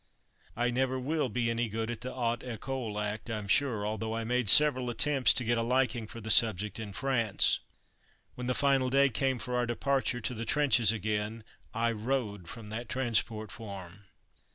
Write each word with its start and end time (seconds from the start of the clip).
I 0.55 0.71
never 0.71 0.99
will 0.99 1.29
be 1.29 1.51
any 1.51 1.69
good 1.69 1.91
at 1.91 2.01
the 2.01 2.11
"Haute 2.15 2.41
Ecole" 2.41 2.99
act, 2.99 3.29
I'm 3.29 3.47
sure, 3.47 3.85
although 3.85 4.15
I 4.15 4.23
made 4.23 4.49
several 4.49 4.89
attempts 4.89 5.31
to 5.35 5.43
get 5.43 5.59
a 5.59 5.61
liking 5.61 6.07
for 6.07 6.19
the 6.19 6.31
subject 6.31 6.79
in 6.79 6.91
France. 6.91 7.59
When 8.33 8.47
the 8.47 8.55
final 8.55 8.89
day 8.89 9.09
came 9.09 9.37
for 9.37 9.55
our 9.55 9.67
departure 9.67 10.19
to 10.19 10.33
the 10.33 10.43
trenches 10.43 10.91
again, 10.91 11.43
I 11.71 11.91
rode 11.91 12.47
from 12.47 12.69
that 12.69 12.89
Transport 12.89 13.51
Farm. 13.51 14.05